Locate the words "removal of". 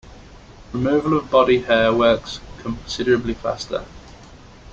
0.73-1.29